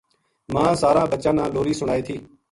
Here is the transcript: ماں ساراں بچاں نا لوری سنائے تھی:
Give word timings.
ماں 0.53 0.71
ساراں 0.81 1.09
بچاں 1.11 1.35
نا 1.37 1.43
لوری 1.53 1.73
سنائے 1.79 2.01
تھی: 2.07 2.15